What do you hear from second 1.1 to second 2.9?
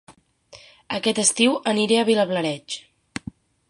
estiu aniré a Vilablareix